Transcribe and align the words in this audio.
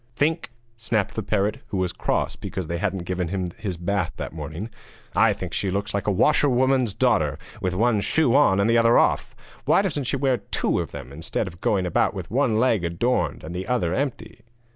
'Think?' 0.15 0.49
snapped 0.77 1.13
the 1.13 1.21
parrot, 1.21 1.59
who 1.67 1.77
was 1.77 1.93
cross 1.93 2.35
because 2.35 2.65
they 2.65 2.79
hadn't 2.79 3.03
given 3.05 3.27
him 3.27 3.49
his 3.59 3.77
bath 3.77 4.11
that 4.17 4.33
morning, 4.33 4.71
'I 5.15 5.33
think 5.33 5.53
she 5.53 5.69
looks 5.69 5.93
like 5.93 6.07
a 6.07 6.11
washerwoman's 6.11 6.95
daughter, 6.95 7.37
with 7.61 7.75
one 7.75 8.01
shoe 8.01 8.33
on 8.33 8.59
and 8.59 8.67
the 8.67 8.79
other 8.79 8.97
off! 8.97 9.35
Why 9.65 9.83
doesn't 9.83 10.05
she 10.05 10.17
wear 10.17 10.37
two 10.37 10.79
of 10.79 10.89
them, 10.89 11.11
instead 11.11 11.45
of 11.45 11.61
going 11.61 11.85
about 11.85 12.15
with 12.15 12.31
one 12.31 12.59
leg 12.59 12.83
adorned 12.83 13.43
and 13.43 13.53
the 13.53 13.67
other 13.67 13.93
empty?' 13.93 14.41